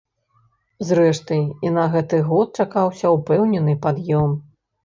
[0.89, 1.37] Зрэшты,
[1.69, 4.29] і на гэты год чакаўся ўпэўнены пад'ём.